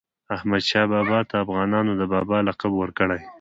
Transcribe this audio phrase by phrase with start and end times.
[0.35, 3.21] احمدشاه بابا ته افغانانو د "بابا" لقب ورکړی.